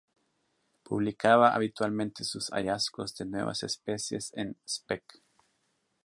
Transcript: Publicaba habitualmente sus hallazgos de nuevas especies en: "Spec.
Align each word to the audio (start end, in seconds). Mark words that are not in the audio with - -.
Publicaba 0.81 1.53
habitualmente 1.53 2.23
sus 2.23 2.49
hallazgos 2.51 3.15
de 3.17 3.25
nuevas 3.27 3.61
especies 3.61 4.31
en: 4.33 4.57
"Spec. 4.67 5.21